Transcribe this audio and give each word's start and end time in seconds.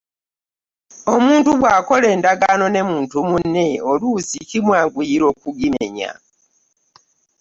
Omuntu 1.13 1.49
bw’akola 1.59 2.05
endagaano 2.15 2.65
ne 2.69 2.81
muntu 2.89 3.17
munne 3.29 3.65
oluusi 3.89 4.37
kimwanguyira 4.49 5.23
okugimenya 5.33 6.11